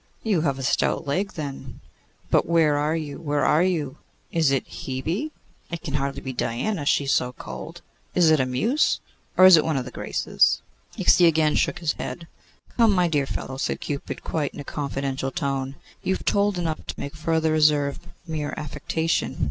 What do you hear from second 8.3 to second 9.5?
it a Muse, or